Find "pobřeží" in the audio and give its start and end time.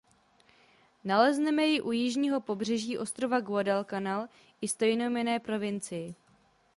2.41-2.97